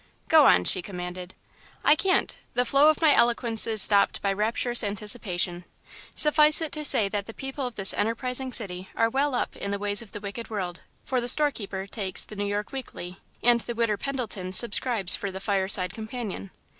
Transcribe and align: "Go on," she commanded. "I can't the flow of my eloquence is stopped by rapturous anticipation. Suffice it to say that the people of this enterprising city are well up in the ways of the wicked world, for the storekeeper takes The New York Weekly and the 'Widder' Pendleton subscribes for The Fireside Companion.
"Go 0.29 0.47
on," 0.47 0.63
she 0.63 0.81
commanded. 0.81 1.35
"I 1.83 1.95
can't 1.95 2.39
the 2.55 2.65
flow 2.65 2.89
of 2.89 3.03
my 3.03 3.13
eloquence 3.13 3.67
is 3.67 3.83
stopped 3.83 4.19
by 4.19 4.33
rapturous 4.33 4.83
anticipation. 4.83 5.63
Suffice 6.15 6.59
it 6.59 6.71
to 6.71 6.83
say 6.83 7.07
that 7.07 7.27
the 7.27 7.35
people 7.35 7.67
of 7.67 7.75
this 7.75 7.93
enterprising 7.93 8.51
city 8.51 8.89
are 8.95 9.11
well 9.11 9.35
up 9.35 9.55
in 9.55 9.69
the 9.69 9.77
ways 9.77 10.01
of 10.01 10.11
the 10.11 10.19
wicked 10.19 10.49
world, 10.49 10.81
for 11.03 11.21
the 11.21 11.27
storekeeper 11.29 11.85
takes 11.85 12.23
The 12.23 12.35
New 12.35 12.47
York 12.47 12.71
Weekly 12.71 13.19
and 13.43 13.61
the 13.61 13.75
'Widder' 13.75 13.95
Pendleton 13.97 14.53
subscribes 14.53 15.15
for 15.15 15.29
The 15.31 15.39
Fireside 15.39 15.93
Companion. 15.93 16.49